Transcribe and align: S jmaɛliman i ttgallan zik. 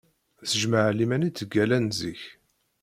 S 0.49 0.51
jmaɛliman 0.61 1.27
i 1.27 1.29
ttgallan 1.33 1.85
zik. 1.99 2.23